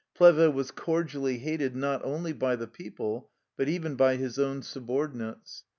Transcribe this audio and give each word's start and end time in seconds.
Plehve 0.15 0.51
was 0.51 0.71
cordially 0.71 1.37
hated 1.37 1.75
not 1.75 2.03
only 2.03 2.33
by 2.33 2.55
the 2.55 2.65
people, 2.65 3.29
but 3.55 3.69
even 3.69 3.93
by 3.93 4.15
his 4.15 4.39
own 4.39 4.63
subordinates. 4.63 5.63